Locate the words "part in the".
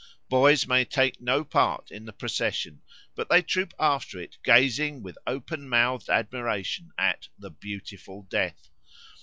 1.43-2.11